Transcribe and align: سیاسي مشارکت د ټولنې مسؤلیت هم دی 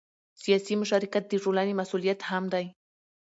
سیاسي 0.43 0.73
مشارکت 0.81 1.23
د 1.27 1.33
ټولنې 1.43 1.73
مسؤلیت 1.81 2.19
هم 2.29 2.43
دی 2.53 2.65